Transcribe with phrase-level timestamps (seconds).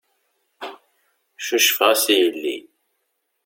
[1.45, 2.57] Cucfeɣ-as i yelli.